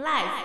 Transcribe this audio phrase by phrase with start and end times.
[0.00, 0.44] Life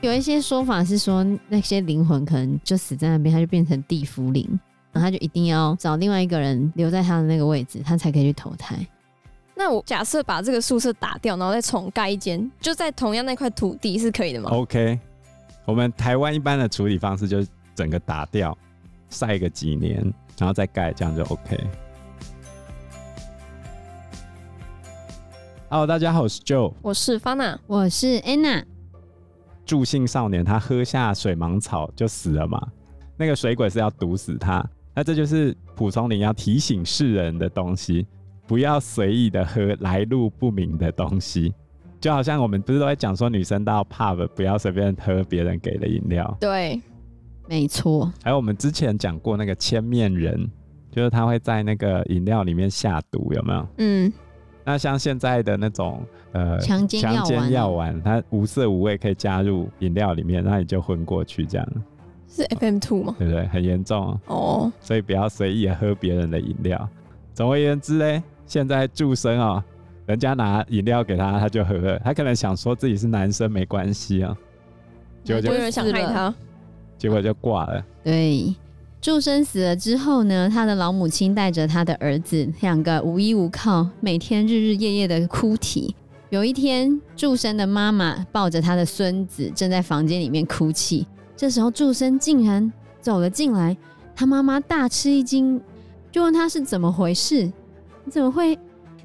[0.00, 4.48] 有一些说法是说，那些灵魂可能就死在那边，他就变成地府灵，
[4.92, 8.74] 然后他就一定要找另外一个人留在他的那个位置，他才可以去投胎。
[9.54, 14.98] 那我假设把这个宿舍打掉，然后再重盖一间，就在同样那块土地是可以的吗？OK，
[15.66, 18.56] 我们台湾一般的处理方式就是整个打掉，
[19.10, 20.02] 晒个几年，
[20.38, 21.60] 然后再盖，这样就 OK。
[25.72, 28.62] Hello，大家好，我是 Joe，我是 Fana，我是 Anna。
[29.64, 32.60] 助兴少年他喝下水芒草就死了嘛？
[33.16, 34.62] 那个水鬼是要毒死他，
[34.94, 38.06] 那这就是蒲松龄要提醒世人的东西。
[38.46, 41.54] 不要随意的喝来路不明的东西，
[41.98, 46.36] 就好像我们不是都在讲说，女生到 pub 不要随便喝别人给的饮料。
[46.38, 46.78] 对，
[47.48, 48.12] 没错。
[48.22, 50.50] 还有我们之前讲过那个千面人，
[50.90, 53.66] 就是他会在那个饮料里面下毒，有没有？
[53.78, 54.12] 嗯。
[54.64, 61.68] 那像现在的那种呃强奸药丸，强奸药丸，它无色无味可以加入饮料里面，那你就昏过去这样。
[62.28, 63.14] 是 FM two 吗？
[63.18, 63.46] 对不对？
[63.48, 64.72] 很严重哦。
[64.80, 66.88] 所以不要随意喝别人的饮料。
[67.34, 68.22] 总而言之嘞。
[68.44, 69.64] 现在祝生啊，
[70.04, 71.98] 人家拿饮料给他，他就喝了。
[72.00, 74.36] 他可能想说自己是男生没关系啊，
[75.24, 76.34] 结果就有人想害他，
[76.98, 77.82] 结果就挂了。
[78.04, 78.54] 对，
[79.02, 85.96] 祝生死了之后呢，他的老母亲带着他的儿子两个无依无靠，每天日日夜夜的哭啼。
[86.30, 91.04] 有一天，祝生的妈妈抱着他的孙子正在房间里面哭泣，
[91.36, 93.76] 这时候祝生竟然走了进来，
[94.14, 95.60] 他妈妈大吃一惊，
[96.12, 97.52] 就问他是怎么回事。
[98.04, 98.56] 你怎么会？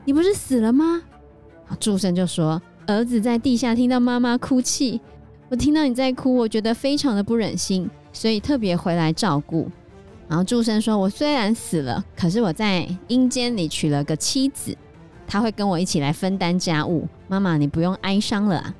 [0.05, 1.01] 你不是死了吗？
[1.79, 5.01] 祝生就说：“儿子在地下听到妈妈哭泣，
[5.49, 9.67] 我听到你在哭，我觉得非常的不忍心，所以特别回来照顾。”
[10.27, 14.75] 然后祝生说：“我虽然死了，可是我在阴间里娶了个妻子，
[15.25, 17.07] 他会跟我一起来分担家务。
[17.27, 18.75] 妈妈，你不用哀伤了啊。”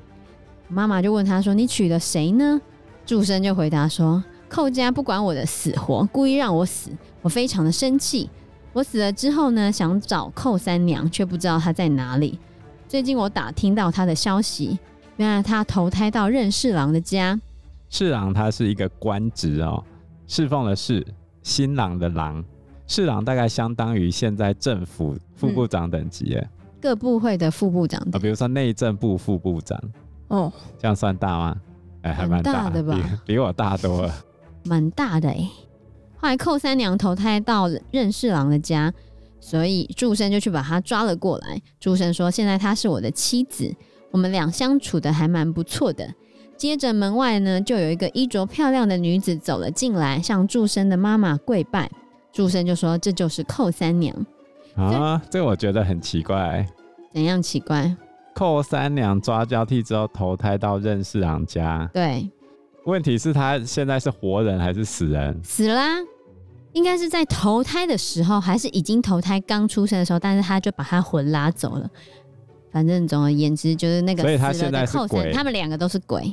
[0.68, 2.60] 妈妈就问他说：“你娶了谁呢？”
[3.06, 6.90] 祝生就回答说：“寇家不管我的死活，故意让我死，
[7.22, 8.28] 我非常的生气。”
[8.74, 12.38] 我死了之后呢，想找寇三娘，却不知道她在哪里。
[12.86, 14.78] 最近我打听到她的消息，
[15.16, 17.40] 原来她投胎到任侍郎的家。
[17.88, 19.82] 侍郎他是一个官职哦，
[20.26, 21.04] 侍奉的侍，
[21.48, 22.44] 新郎的郎，
[22.86, 26.38] 侍郎大概相当于现在政府副部长等级
[26.78, 29.80] 各部会的副部长啊，比如说内政部副部长
[30.28, 31.56] 哦，这样算大吗？
[32.02, 32.94] 哎，还蛮大，大的吧，
[33.24, 34.14] 比，比我大多了，
[34.64, 35.48] 蛮大的哎。
[36.18, 38.92] 后来寇三娘投胎到任侍郎的家，
[39.40, 41.62] 所以祝生就去把她抓了过来。
[41.80, 43.74] 祝生说：“现在她是我的妻子，
[44.10, 46.12] 我们俩相处的还蛮不错的。”
[46.58, 51.88] 接着门外呢，就有一个衣着漂亮的女子走了进来，向祝生的妈妈跪拜。
[52.32, 54.14] 祝生就说：“这就是寇三娘。”
[54.74, 56.66] 啊，这个我觉得很奇怪。
[57.12, 57.96] 怎样奇怪？
[58.34, 61.88] 寇三娘抓交替之后投胎到任侍郎家。
[61.92, 62.28] 对。
[62.84, 65.40] 问题是，他现在是活人还是死人？
[65.44, 65.98] 死了啦，
[66.72, 71.88] 应该是在投胎的时候，还是已经投胎刚出生的时候，但是他就把他魂拉走了。
[72.70, 74.22] 反正总而言之，就是那个。
[74.22, 76.32] 所以他现在是鬼，他们两个都是鬼。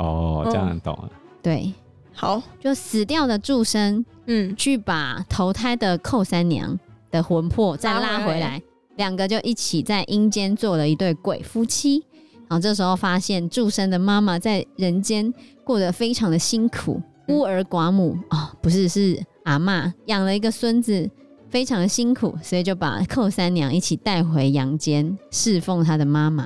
[0.00, 1.04] 哦，这样懂了。
[1.04, 1.10] 哦。
[1.42, 1.72] 对，
[2.14, 6.78] 好，就死掉的祝生，嗯，去把投胎的寇三娘
[7.10, 8.60] 的魂魄再拉回来，
[8.96, 12.04] 两个就一起在阴间做了一对鬼夫妻。
[12.48, 21.08] 然后这时候发现祝生的妈妈在人间过得非常的辛苦，孤儿寡母啊、哦，不是，是阿嬷养了一个孙子，
[21.48, 26.44] 非常的辛苦，所以就把寇三娘一起带回阳间侍奉他的妈妈。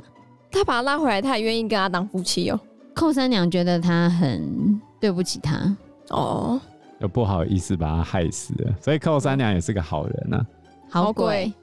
[0.51, 2.59] 他把他拉回来，他也愿意跟他当夫妻哦。
[2.95, 5.75] 寇三娘觉得他很对不起他
[6.09, 6.59] 哦，
[6.99, 10.45] 又不好意思把他害死了，所以寇三娘也是个好人啊，
[10.89, 11.53] 好鬼。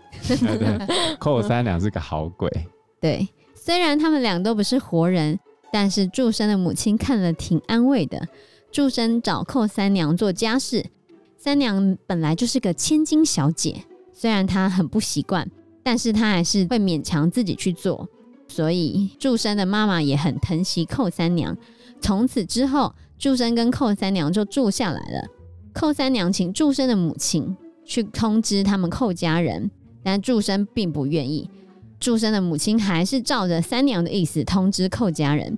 [1.19, 2.51] 寇三娘是个好鬼，
[3.01, 3.27] 对。
[3.55, 5.39] 虽然他们俩都不是活人，
[5.73, 8.29] 但是祝生的母亲看了挺安慰的。
[8.71, 10.85] 祝生找寇三娘做家事，
[11.37, 15.49] 三娘本来就是个千金小姐，虽然她很不习惯，
[15.83, 18.09] 但是她还是会勉强自己去做。
[18.53, 21.57] 所以祝生的妈妈也很疼惜寇三娘。
[22.03, 25.27] 从此之后，祝生跟寇三娘就住下来了。
[25.73, 29.71] 寇三娘请祝生的母亲去通知他们寇家人，
[30.03, 31.49] 但祝生并不愿意。
[31.99, 35.57] 祝生的母亲还是照着三娘的意思通知寇家人。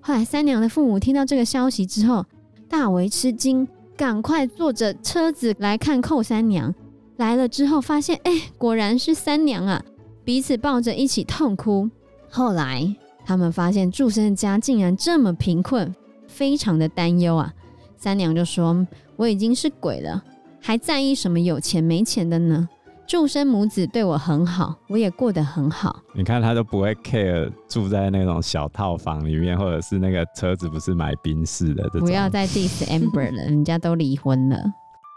[0.00, 2.24] 后来三娘的父母听到这个消息之后，
[2.68, 6.72] 大为吃惊，赶快坐着车子来看寇三娘。
[7.16, 9.84] 来了之后发现，哎、果然是三娘啊！
[10.24, 11.90] 彼此抱着一起痛哭。
[12.30, 12.94] 后来
[13.24, 15.94] 他们发现祝生家竟然这么贫困，
[16.26, 17.52] 非常的担忧啊。
[17.96, 18.86] 三娘就说
[19.16, 20.22] ：“我已经是鬼了，
[20.60, 22.68] 还在意什么有钱没钱的呢？”
[23.08, 25.98] 祝生母子对我很好，我也过得很好。
[26.12, 32.00] 你看他都不会 care 住在那种小套房里面，或者是那个车子不是买宾士的这种。
[32.00, 34.62] 不要再 diss Amber 了， 人家都离婚了。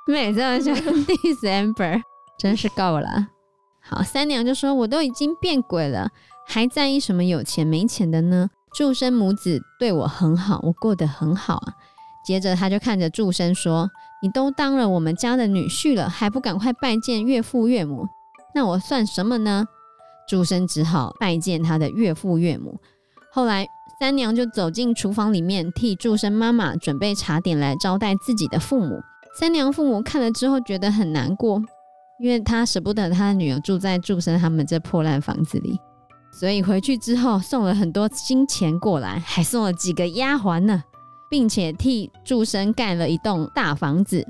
[0.08, 2.02] 每次都想 diss Amber，
[2.40, 3.28] 真是够了。
[3.82, 6.10] 好，三娘就说：“我都已经变鬼了，
[6.52, 11.74] 还在意什么有钱没钱的呢？”祝生母子对我很好，我过得很好啊。
[12.26, 13.90] 接着他就看着祝生说。
[14.24, 18.06] 你都当了我们家的女婿了，还不赶快拜见岳父岳母？
[18.54, 19.66] 那我算什么呢？
[20.30, 22.80] 祝生只好拜见他的岳父岳母。
[23.34, 23.66] 后来
[24.00, 29.02] 三娘就走进厨房里面，替祝生妈妈准备茶点来招待自己的父母。
[29.40, 31.60] 三娘父母看了之后觉得很难过，
[32.20, 35.80] 因为他舍不得他的女儿住在祝生他们这破烂房子里，
[36.32, 40.84] 所以回去之后送了很多金钱过来，还送了几个丫鬟呢。
[41.32, 44.28] 并且替祝生盖了一栋大房子。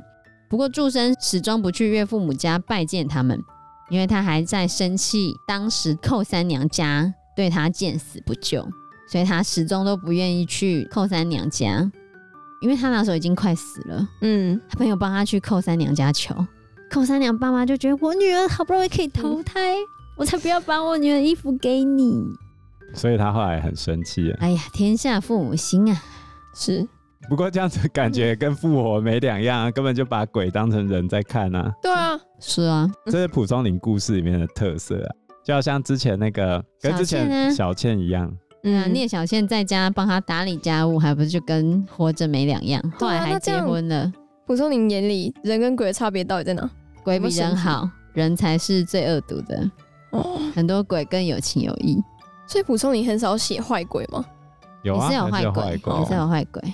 [0.48, 3.44] 不过祝生始终不去岳父母家拜见他们，
[3.90, 8.64] 因为他还在生气当时寇三娘家对他见死不救，
[9.10, 11.92] 所以他始终都不愿意去寇三娘家，
[12.62, 14.08] 因为他那时候已经快死了。
[14.22, 16.36] 嗯，他朋友帮他去寇三娘家求，
[16.92, 19.88] 寇三娘爸妈就觉得我女儿好不容易可以投胎，嗯、
[20.22, 22.24] 我才不要把我女儿衣服给你，
[22.94, 24.30] 所以他后来很生气。
[24.34, 26.00] 哎呀，天下父母心啊！
[26.54, 26.88] 是，
[27.28, 31.74] 不过这样子感觉跟复活没两样啊，根本就把鬼当成人在看啊。
[31.82, 35.10] 对啊，是啊，这是蒲松龄故事里面的特色啊，
[35.44, 38.32] 就好像之前那个跟之前小倩一样，
[38.62, 42.80] 嗯，聂小倩在家帮他打理家务，还不是就跟活着没两样？
[43.00, 44.14] 后来还结婚了。
[44.46, 46.70] 蒲松龄眼里人跟鬼的差别到底在哪？
[47.04, 49.68] 鬼比人好，人才是最恶毒的。
[50.12, 52.02] 哦，很多鬼更有情有义，
[52.48, 54.24] 所以蒲松龄很少写坏鬼吗？
[54.84, 56.74] 有啊，也是有坏鬼，也是有坏鬼。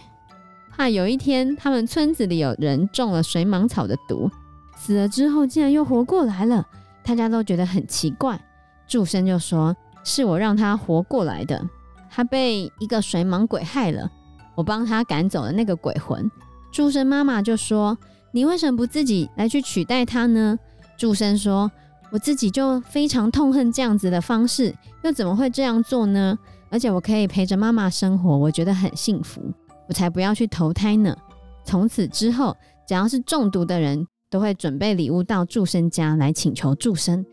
[0.71, 4.29] 怕有一天他们村子里有人中了水蟒草的毒，
[4.77, 6.65] 死了之后竟然又活过来了，
[7.03, 8.39] 大家都觉得很奇怪。
[8.87, 9.75] 祝生就说
[10.05, 11.61] ：“是我让他活过来的，
[12.09, 14.09] 他被一个水蟒鬼害了，
[14.55, 16.29] 我帮他赶走了那个鬼魂。”
[16.71, 17.97] 祝生妈妈就说
[18.31, 20.57] ：“你为什么不自己来去取代他呢？”
[20.95, 21.71] 祝生说
[22.11, 24.73] ：“我自己就非常痛恨这样子的方式，
[25.03, 26.37] 又怎么会这样做呢？”
[26.69, 29.41] 而且我可以陪着妈妈生活，我觉得很幸福，
[29.87, 31.15] 我才不要去投胎呢。
[31.63, 32.55] 从此之后，
[32.85, 37.25] 只要是中毒的人，都会准备礼物到祝生家来请求祝生，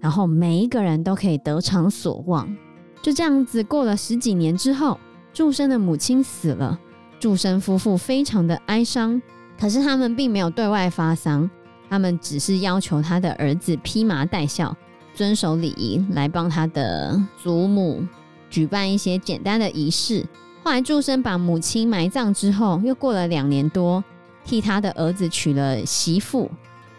[0.00, 2.52] 然后每一个人都可以得偿所望。
[3.00, 4.98] 就这样子过了十几年之后，
[5.32, 6.76] 祝生的母亲死了，
[7.20, 9.22] 祝生夫妇非常的哀伤，
[9.56, 11.48] 可是他们并没有对外发丧，
[11.90, 14.74] 他们只是要求他的儿子披麻戴孝，
[15.12, 18.02] 遵守礼仪来帮他的祖母。
[18.48, 20.26] 举办一些简单的仪式。
[20.62, 24.02] 后来祝生把母亲埋葬之后，又过了两年多，
[24.44, 26.50] 替他的儿子娶了媳妇。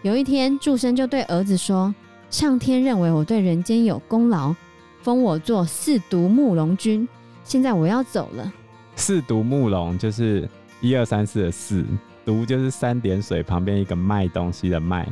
[0.01, 1.93] 有一天，祝生就对儿子说
[2.29, 4.55] ：“上天认为我对人间有功劳，
[5.01, 7.07] 封我做四独木龙君。
[7.43, 8.51] 现在我要走了。”
[8.95, 10.49] 四独木龙就是
[10.79, 11.85] 一二三四的四，
[12.25, 15.07] 独就是三点水旁边一个卖东西的卖，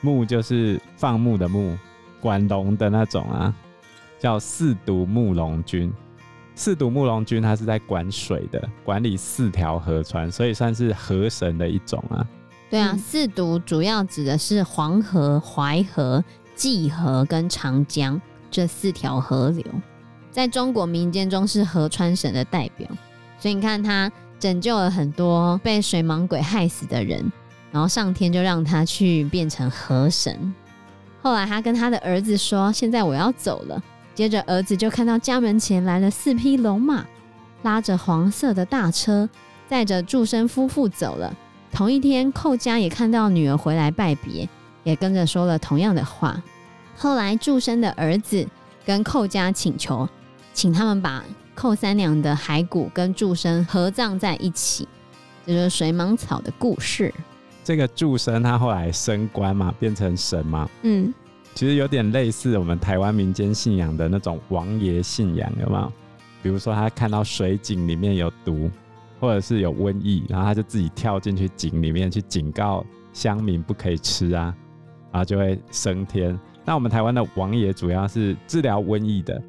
[0.00, 1.76] 木就是放牧的牧，
[2.20, 3.54] 管龙的那种啊。
[4.16, 5.92] 叫四独木龙君，
[6.54, 12.26] 四独木龙君他是在管水的，管理四条河川，所以算是河神的一种啊。
[12.70, 16.24] 对啊，四独主要指的是黄河、淮河、
[16.54, 18.18] 济河跟长江
[18.50, 19.62] 这四条河流，
[20.30, 22.88] 在中国民间中是河川神的代表。
[23.38, 24.10] 所以你看，他
[24.44, 27.32] 拯救了很多被水蟒鬼害死的人，
[27.72, 30.54] 然后上天就让他去变成河神。
[31.22, 33.82] 后来他跟他的儿子说：“现在我要走了。”
[34.14, 37.06] 接着，儿子就看到家门前来了四匹龙马，
[37.62, 39.26] 拉着黄色的大车，
[39.66, 41.34] 载着祝生夫妇走了。
[41.72, 44.46] 同一天，寇家也看到女儿回来拜别，
[44.82, 46.38] 也跟着说了同样的话。
[46.98, 48.46] 后来，祝生的儿子
[48.84, 50.06] 跟寇家请求，
[50.52, 51.24] 请他们把
[51.54, 54.88] 寇三娘的骸骨跟祝生合葬在一起。
[55.46, 57.12] 这就是水蟒草的故事。
[57.62, 60.68] 这个祝生他后来升官嘛，变成神嘛。
[60.82, 61.12] 嗯。
[61.54, 65.92] 其实有点类似我们台湾民间信仰的那种王爷信仰，有没有？
[66.42, 68.68] 比如说他看到水井里面有毒，
[69.20, 74.52] 或者是有瘟疫，然后他就自己跳进去井里面去警告乡民不可以吃啊，
[75.12, 76.36] 然后就会升天。
[76.64, 79.40] 那我们台湾的王爷主要是治疗瘟疫的，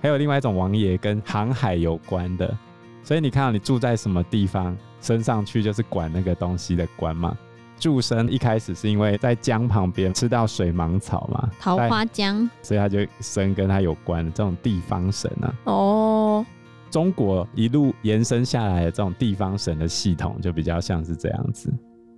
[0.00, 2.56] 还有另外一种王爷跟航海有关的。
[3.02, 7.36] 所以你看到你住在什么地方，升上去就是管那个东西的官嘛。
[7.78, 15.54] 祝生一开始是因为在江旁边吃到水芒草嘛，桃花江，所以他就生跟他有关的这种地方神啊。
[15.64, 16.46] 哦，
[16.90, 21.72] 中国一路延伸下来的这种地方神的系统就比较像是这样子。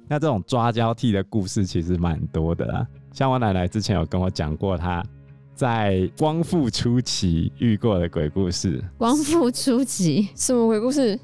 [0.08, 2.84] 那这种抓交替的故事其实蛮多的啦。
[3.12, 5.00] 像我奶奶之前有跟我讲过，她
[5.62, 8.82] 在光复初期遇过的鬼故事。
[8.98, 11.16] 光复初期什么鬼故事？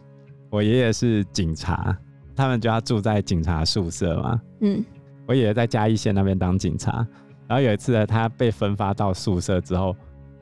[0.48, 1.98] 我爷爷是警察，
[2.36, 4.40] 他们就要住在警察宿舍嘛。
[4.60, 4.84] 嗯，
[5.26, 7.04] 我爷爷在嘉义县那边当警察，
[7.48, 9.92] 然后有一次呢，他被分发到宿舍之后，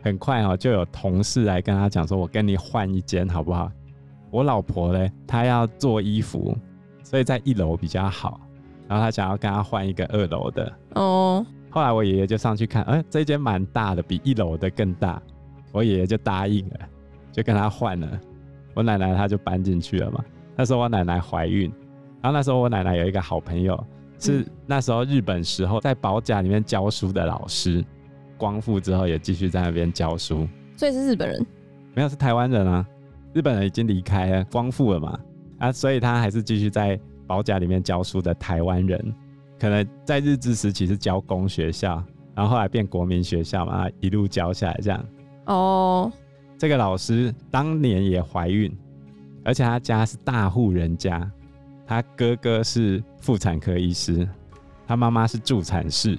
[0.03, 3.73] 很快哦，就有同事来跟他讲说：“我跟你换一间好不好？”
[4.31, 6.55] 我老婆呢，她要做衣服，
[7.03, 8.43] 所以在一楼比较好，
[8.87, 10.71] 然后他想要跟他换一个二楼的。
[10.97, 15.21] 哦，后来我爷爷就上去看，哎、欸，这间蛮大的，比一楼的更大。
[15.73, 16.76] 我爷爷就答应了，
[17.30, 18.18] 就跟他换了。
[18.73, 20.25] 我奶奶她就搬进去了嘛。
[20.56, 21.71] 那时候我奶奶怀孕，
[22.23, 23.78] 然后那时候我奶奶有一个好朋友，
[24.18, 27.85] 是那时候日本时候在保甲里面教书的老师。
[28.38, 31.47] 光复之后也继续在那边教书，所以是日本人？
[31.95, 32.87] 没有，是台湾人啊。
[33.35, 35.21] 日本人已经离开了，光复了嘛，
[35.59, 39.14] 啊，所以他还是继续在保甲里面教书的台湾人。
[39.58, 42.02] 可能在日治时期是教工学校，
[42.34, 45.04] 然后后来变国民学校嘛，一路教下来这样。
[45.46, 46.12] 哦，
[46.58, 48.76] 这个老师当年也怀孕，
[49.44, 51.30] 而且他家是大户人家，
[51.86, 54.28] 他哥哥是妇产科医师，
[54.86, 56.18] 他妈妈是助产士，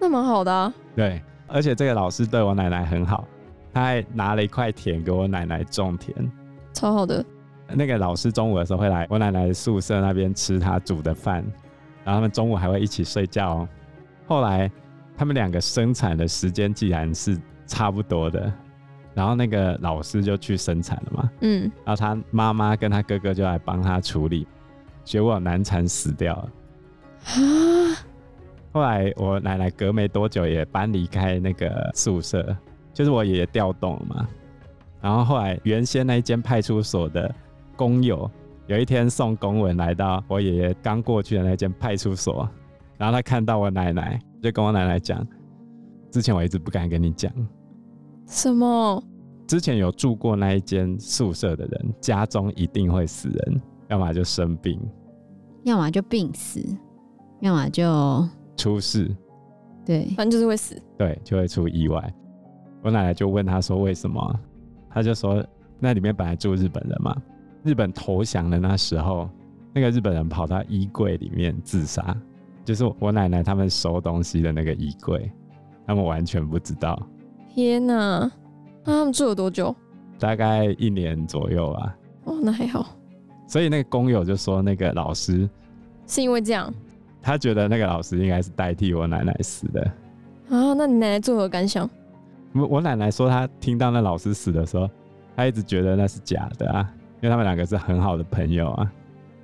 [0.00, 0.72] 那蛮好的啊。
[0.96, 1.22] 对。
[1.46, 3.28] 而且这个老师对我奶奶很好，
[3.72, 6.32] 他还拿了一块田给我奶奶种田，
[6.72, 7.24] 超好的。
[7.68, 11.44] 那个老师中午的时候会来我奶奶的宿舍那边吃他煮的饭，
[12.04, 13.68] 然后他们中午还会一起睡觉哦。
[14.26, 14.70] 后来
[15.16, 18.52] 他们两个生产的时间既然是差不多的，
[19.14, 24.46] 然后那个老师就去生产了嘛，嗯，然后他妈妈跟他哥哥就来帮他处理，
[25.02, 26.50] 结果难产死掉了。
[27.24, 27.96] 啊
[28.72, 32.56] 后来我奶奶隔没多久也搬离开那个宿舍，
[32.92, 34.28] 就是我爷爷调动了嘛。
[35.00, 37.32] 然后后来原先那一间派出所的
[37.76, 38.28] 工友
[38.66, 42.48] 有一天送公文来到我爷爷刚过去的那间派出所，
[42.96, 45.26] 然后他看到我奶奶，就跟我奶奶讲：
[46.10, 47.30] 之前我一直不敢跟你讲，
[48.26, 49.02] 什么？
[49.46, 54.80] 之前有住过那一间宿舍的人，家中一定会死人，要么就生病，
[55.64, 56.64] 要么就病死，
[57.40, 58.26] 要么就。
[58.56, 59.14] 出事，
[59.84, 62.14] 对，反正就是会死，对，就会出意外。
[62.82, 64.40] 我奶奶就问他说：“为什么？”
[64.88, 65.44] 他就说
[65.80, 67.14] ：“那里面本来住日本人嘛，
[67.64, 69.28] 日本投降的那时候，
[69.72, 72.16] 那个日本人跑到衣柜里面自杀，
[72.64, 75.32] 就是我奶奶他们收东西的那个衣柜，
[75.86, 77.00] 他们完全不知道。”
[77.54, 78.30] 天哪！
[78.84, 79.74] 那他们住了多久？
[80.18, 81.96] 大概一年左右吧。
[82.24, 82.86] 哦，那还好。
[83.46, 85.48] 所以那个工友就说：“那个老师
[86.06, 86.72] 是因为这样。”
[87.22, 89.80] 他觉得那个老师应该是代替我奶奶死的
[90.50, 90.74] 啊？
[90.74, 91.88] 那你奶奶作何感想？
[92.52, 94.88] 我我奶奶说，她听到那老师死的时候，
[95.34, 96.92] 她一直觉得那是假的啊，
[97.24, 98.92] 因为他们两个是很好的朋友啊。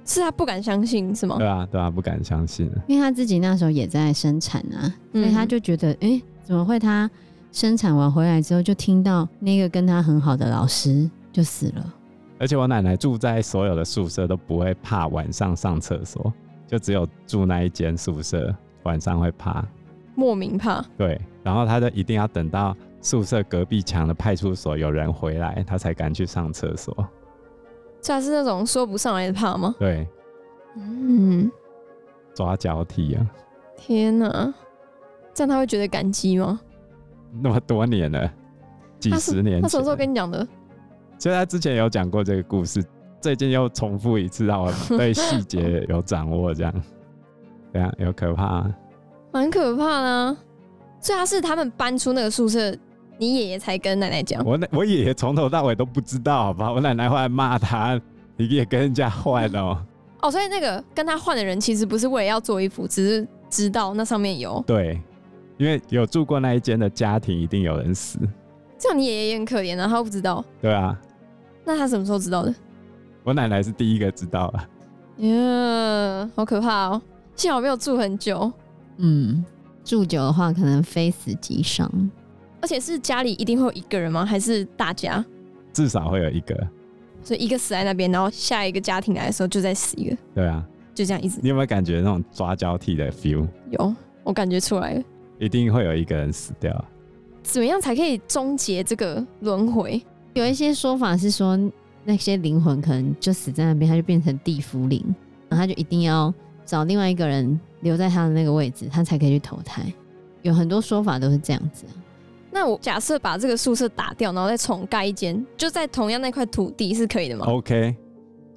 [0.04, 1.36] 是他不敢相信是吗？
[1.38, 2.70] 对啊，对啊，不敢相信。
[2.86, 6.78] 因为他自己那时候也在生产啊，所以他就觉得，哎、嗯欸，怎么会？
[6.78, 7.10] 他
[7.52, 11.94] 生产完回来之后，就听到那个跟他很好的老师就死了。
[12.38, 16.30] 而且我奶奶住在所有的宿舍都不会怕晚上上厕所。
[16.66, 19.64] 就只有住那一间宿舍，晚上会怕，
[20.14, 20.84] 莫名怕。
[20.98, 27.08] 对，然后他就一定要等到宿舍隔壁墙的派出所有人回来，他才敢去上厕所。
[28.00, 29.74] 这是那种说不上来的怕吗？
[29.78, 30.06] 对，
[30.76, 31.50] 嗯，
[32.34, 33.26] 抓交替啊！
[33.76, 34.54] 天哪，
[35.34, 36.60] 这样他会觉得感激吗？
[37.42, 38.32] 那么多年了，
[38.98, 40.46] 几十年，他什么时候跟你讲的？
[41.18, 42.84] 所以他之前有讲过这个故事。
[43.20, 46.74] 最近又重复一次，让我对细节有掌握，这样，
[47.70, 48.64] 对啊，有可怕，
[49.30, 50.36] 蛮可怕的啊。
[51.00, 52.74] 所以他是他们搬出那个宿舍，
[53.20, 54.42] 你爷爷才跟奶奶讲。
[54.42, 56.72] 我奶我爷爷从头到尾都不知道，好吧？
[56.72, 58.00] 我奶奶后来骂他，
[58.38, 59.76] 你也跟人家换哦。
[60.22, 64.64] 哦，所以那个跟他换的人其实不是为了要做衣服，只是知道那上面有。
[64.66, 64.98] 对，
[65.58, 68.18] 因为有住过那一间的家庭，一定有人死。
[68.78, 70.42] 这样你爷爷也很可怜啊，他不知道。
[70.62, 70.98] 对啊。
[71.62, 72.54] 那他什么时候知道的？
[73.22, 74.68] 我奶奶是第一个知道了，
[75.18, 77.02] 耶，好可怕哦！
[77.36, 78.50] 幸好没有住很久，
[78.96, 79.44] 嗯，
[79.84, 82.10] 住久的话可能非死即伤。
[82.60, 84.24] 而且是家里一定会有一个人吗？
[84.24, 85.24] 还是大家？
[85.72, 86.68] 至少会有一个，
[87.22, 90.16] 所以一个死在那边，然后下一个家庭来的时候就再死一个。
[90.34, 90.64] 对啊，
[90.94, 91.38] 就这样一直。
[91.42, 93.46] 你有没有感觉那种抓交替的 feel？
[93.70, 95.02] 有，我感觉出来了，
[95.38, 96.84] 一定会有一个人死掉。
[97.42, 100.02] 怎么样才可以终结这个轮回？
[100.34, 101.58] 有一些说法是说。
[102.02, 105.04] 那些灵魂可能就死在那边，他就变成地府灵，
[105.50, 106.32] 然后他就一定要
[106.64, 109.82] 找另外一个人留在他的那个位置，他才可以去投胎。
[110.40, 111.84] 有很多说法都是这样子。
[112.52, 117.96] 那我假设把这个宿舍打掉，然后再重盖一间，就在同样那块土地是可以的吗？OK，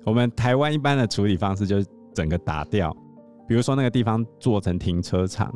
[0.03, 2.91] 我们台湾一般的处理方式就是整个打掉，
[3.47, 5.53] 比比如说那个地方做成停车场，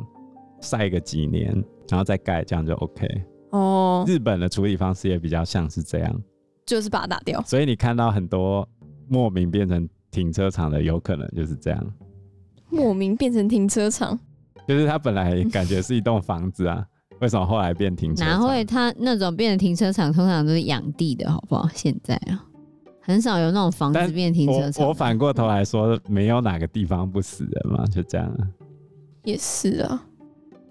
[0.60, 1.52] 晒个几年，
[1.88, 3.08] 然后再盖，这样就 OK。
[3.50, 6.22] 哦，日本的处理方式也比较像是这样，
[6.64, 7.42] 就是把它打掉。
[7.42, 8.64] 所以你看到很多
[9.08, 11.92] 莫名变成停车场的，有可能就是这样。
[12.70, 14.16] 莫名变成停车场，
[14.68, 16.86] 就是它本来感觉是一栋房子啊，
[17.20, 18.40] 为什么后来变停车场？
[18.40, 18.64] 哪会？
[18.64, 21.68] 它那种变成停车场，通常都是养地的，好不好？
[21.74, 22.44] 现在啊，
[23.00, 24.84] 很少有那种房子变停车场。
[24.84, 28.32] 我，我反过头来说，没有哪个地方不死人嘛，就这样。
[29.24, 30.02] 也是啊，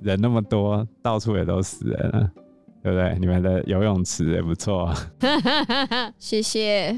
[0.01, 2.31] 人那么多，到处也都死人了，
[2.81, 3.17] 对不对？
[3.19, 4.91] 你们的游泳池也不错。
[6.17, 6.91] 谢谢。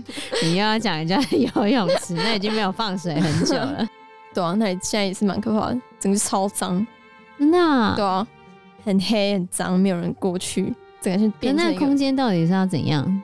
[0.43, 3.85] 你又要讲人家的游泳池，那已经没有放水很久了。
[4.33, 6.85] 对啊，那里现在也是蛮可怕的，整个超脏。
[7.39, 7.93] 真的啊？
[7.95, 8.27] 对啊，
[8.83, 11.65] 很黑很脏，没有人过去，整个是变成。
[11.65, 13.21] 那空间到底是要怎样？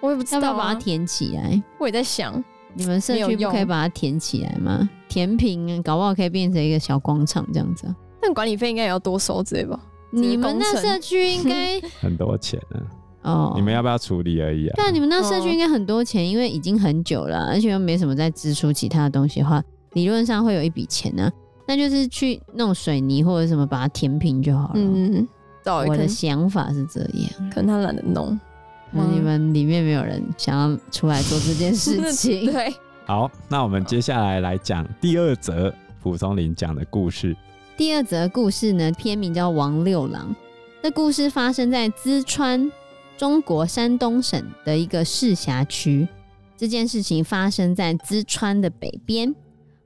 [0.00, 0.42] 我也不知道、啊。
[0.42, 1.62] 要不要把它填起来？
[1.78, 2.42] 我也在想，
[2.74, 4.88] 你们社区不可以把它填起来吗？
[5.08, 7.86] 填平，搞不好可以变成一个小广场这样子。
[8.20, 9.78] 但管理费应该也要多收之类吧？
[10.10, 12.80] 你们那社区应该 很多钱呢。
[13.22, 14.74] 哦，你们要不要处理而已啊？
[14.76, 19.62] 对啊，你们那社区应该很多钱，因为已经很久了，而且又没什么在支出其他的东西的话。
[19.94, 21.32] 理论上会有一笔钱呢、啊，
[21.66, 24.74] 那就是去弄水泥或者什么把它填平就好了。
[24.76, 25.26] 嗯，
[25.88, 28.38] 我的想法是这样，可能他懒得弄。
[28.90, 32.52] 那你们里面没有人想要出来做这件事情？
[32.52, 32.72] 对。
[33.06, 37.36] 好，那我们接下来来讲第二则蒲松龄讲的故事。
[37.76, 40.30] 第二则故事呢，片名叫《王六郎》。
[40.82, 42.70] 这故事发生在淄川，
[43.16, 46.06] 中国山东省的一个市辖区。
[46.56, 49.34] 这件事情发生在淄川的北边。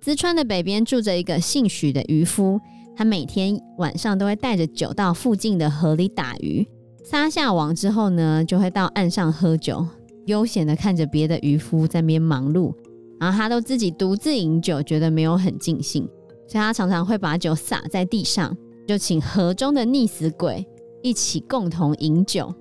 [0.04, 2.60] 淄川的北边住着一个姓许的渔夫，
[2.96, 6.66] 他每天晚上都会带着酒到附近的河里打鱼，
[7.04, 9.86] 撒下网之后呢，就会到岸上喝酒，
[10.26, 12.72] 悠闲的看着别的渔夫在边忙碌，
[13.18, 16.08] 然后他都自己独自饮酒，觉得没有很尽兴，
[16.46, 20.64] 所以他常常会把酒洒在地上，就请河中的溺死鬼
[21.02, 22.54] 一起共同饮酒。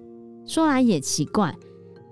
[0.46, 1.54] 说来也奇怪，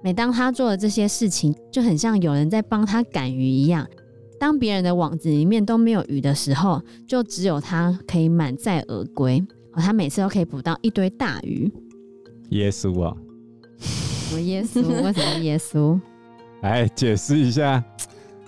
[0.03, 3.88] 每当他做的这些事情，就很像有人在帮他赶鱼一样。
[4.39, 9.43] 当别人的网子里面都没有鱼的时候，就只有他可以满载而归。
[9.74, 11.71] 哦，他每次都可以捕到一堆大鱼。
[12.50, 13.15] 耶稣啊！
[13.79, 14.81] 什么耶稣？
[15.03, 16.00] 为什么耶稣？
[16.61, 17.83] 来 解释一下。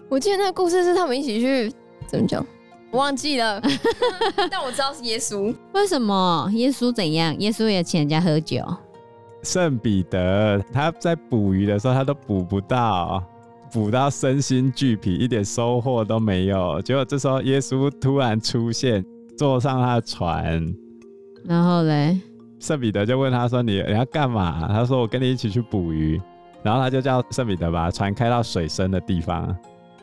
[0.09, 1.71] 我记得那个故事是他们一起去
[2.07, 2.45] 怎么讲？
[2.91, 3.61] 我忘记了，
[4.49, 5.53] 但我知道是耶稣。
[5.73, 6.49] 为什么？
[6.53, 7.37] 耶稣怎样？
[7.39, 8.63] 耶稣也请人家喝酒。
[9.43, 13.21] 圣彼得他在捕鱼的时候，他都捕不到。
[13.71, 16.81] 捕到身心俱疲，一点收获都没有。
[16.81, 19.03] 结果这时候耶稣突然出现，
[19.37, 20.73] 坐上他的船，
[21.43, 22.19] 然后嘞，
[22.59, 26.19] 圣彼得就问他说：“你你要干嘛？”他说：“我跟你一起去捕鱼。”
[26.63, 29.55] 然后他就叫圣彼得把船开到水深的地方。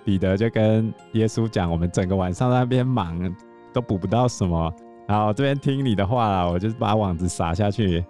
[0.04, 3.34] 彼得就跟耶稣讲：“我们整个晚上在那边忙，
[3.72, 4.72] 都捕不到什么。
[5.06, 8.04] 然后这边听你的话了，我就把网子撒下去。”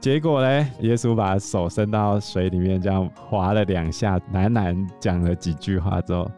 [0.00, 6.30] 结果呢，耶稣把手伸到水里面，这样划了两下，喃喃讲了几句话之后，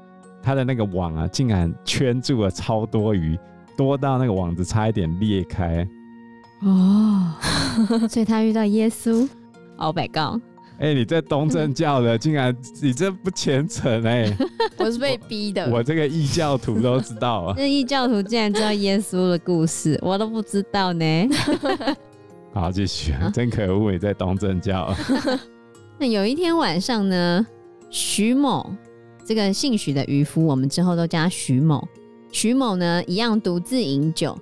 [0.42, 3.38] 他的那个网啊，竟然圈住了超多鱼，
[3.76, 5.86] 多到那个网子差一点裂开。
[6.62, 7.34] 哦，
[8.08, 9.28] 所以他遇到耶稣。
[9.76, 10.40] Oh my god！
[10.78, 14.36] 哎、欸，你这东正教的，竟然你这不虔诚哎、欸！
[14.78, 15.66] 我是被逼的。
[15.66, 17.54] 我，我这个异教徒都知道啊。
[17.58, 21.28] 那异教徒竟然知道耶稣的故事，我都不知道呢。
[22.52, 23.92] 好，继续，啊、 真可恶！
[23.92, 24.92] 你在东正教。
[25.98, 27.46] 那有一天晚上呢，
[27.90, 28.68] 徐某
[29.24, 31.86] 这个姓许的渔夫，我们之后都叫他许某。
[32.32, 34.36] 徐某呢，一样独自饮酒。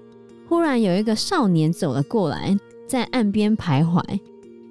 [0.49, 4.03] 忽然有一个少年走了过来，在岸边徘徊，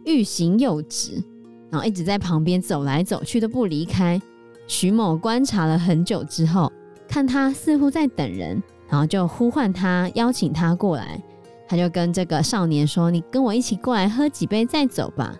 [0.06, 1.24] 欲行又止，
[1.70, 4.20] 然后一直在旁边走来走去都不离开。
[4.66, 6.72] 徐某观察了很久之后，
[7.08, 11.22] 看他似乎在等人，然后就呼唤他，邀请他过来。
[11.68, 15.36] 他就跟这个少年说：“你跟我一起过来喝几杯再走吧。”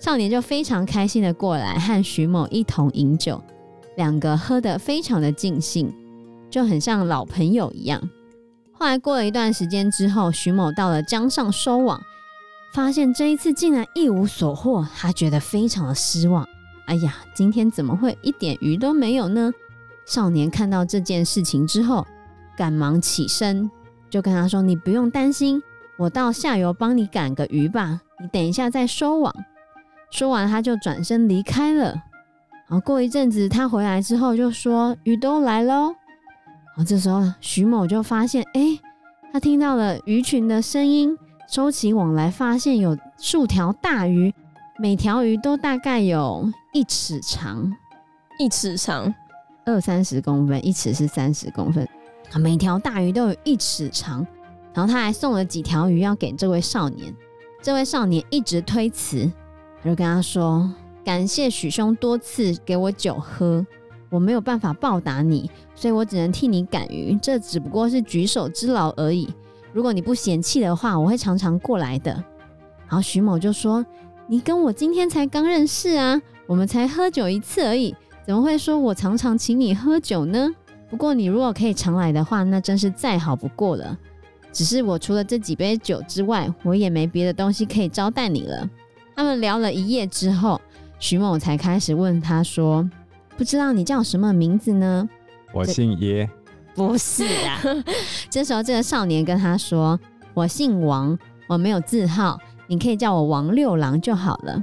[0.00, 3.42] 少年就非常开心的过来和徐某一同饮酒，
[3.96, 5.92] 两个喝得非常的尽兴，
[6.48, 8.00] 就很像老朋友一样。
[8.72, 12.00] 后来过了一段时间之后，徐某到了江上收网，
[12.72, 16.46] 发现这一次竟然一无所获，他觉得非常的失望。
[16.86, 19.52] 哎呀，今天怎么会一点鱼都没有呢？
[20.06, 22.06] 少年看到这件事情之后，
[22.56, 23.68] 赶忙起身，
[24.08, 25.60] 就跟他说：“你不用担心。”
[25.98, 29.34] 我到下游帮你赶个鱼吧，你等一下再收网。
[30.10, 31.86] 说完，他就转身离开了。
[32.68, 35.94] 然后过一阵子，他回来之后就说：“鱼都来喽。”
[36.72, 38.78] 然后这时候，徐某就发现，哎，
[39.32, 41.16] 他听到了鱼群的声音，
[41.48, 44.32] 收起网来，发现有数条大鱼，
[44.78, 47.72] 每条鱼都大概有一尺长，
[48.38, 49.12] 一尺长，
[49.64, 51.88] 二三十公分，一尺是三十公分。
[52.36, 54.24] 每条大鱼都有一尺长。
[54.78, 57.12] 然后他还送了几条鱼要给这位少年，
[57.60, 59.28] 这位少年一直推辞，
[59.82, 60.72] 他就跟他说
[61.04, 63.66] ：“感谢许兄多次给我酒喝，
[64.08, 69.28] 我没有办法报答你，所以我只能替你赶鱼，这只不过是举手之劳而已。
[69.72, 72.12] 如果你不嫌弃的话，我会常常过来的。”
[72.86, 73.84] 然后许某就说
[74.30, 77.92] ：“你跟我今天才刚认识啊，我们才喝酒一次而已，
[78.24, 80.48] 怎么会说我常常请你喝酒呢？
[80.88, 83.98] 不过你如果可以常来的话，那真是再好不过了。”
[84.52, 88.68] 只是我除了这几杯酒之外，我也没别的东西可以招待你了。
[89.14, 90.60] 他们聊了一夜之后，
[90.98, 92.88] 徐某才开始问他说
[93.36, 95.08] ：“不知道你叫什么名字呢？”
[95.52, 96.28] 我姓叶。
[96.74, 97.60] 不是啊。
[98.30, 99.98] 这时候，这个少年跟他说
[100.34, 104.62] ：“我姓王，我没有字号，你可以叫我王六郎就好了。”